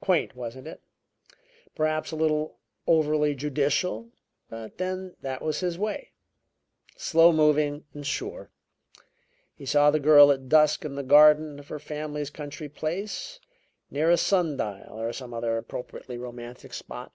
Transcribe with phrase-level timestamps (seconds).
[0.00, 0.80] Quaint, wasn't it?
[1.74, 4.12] Perhaps a little overly judicial.
[4.48, 6.12] But then that was his way.
[6.96, 8.52] Slow moving and sure.
[9.56, 13.40] He saw the girl at dusk in the garden of her family's country place;
[13.90, 17.12] near a sun dial, or some other appropriately romantic spot.